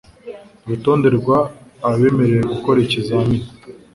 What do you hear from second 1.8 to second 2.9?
abemerewe gukora